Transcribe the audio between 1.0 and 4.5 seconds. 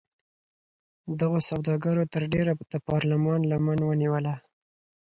دغو سوداګرو تر ډېره د پارلمان لمن ونیوله.